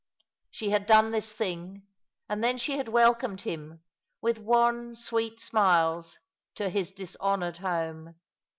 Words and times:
She 0.49 0.71
had 0.71 0.87
done 0.87 1.11
this 1.11 1.31
thing, 1.31 1.83
and 2.27 2.43
then 2.43 2.57
she 2.57 2.77
had 2.77 2.87
welcomed 2.87 3.41
him, 3.41 3.83
with 4.19 4.39
wan, 4.39 4.95
sweet 4.95 5.39
smiles, 5.39 6.17
to 6.55 6.69
his 6.69 6.91
dishonoured 6.91 7.57
home. 7.57 8.15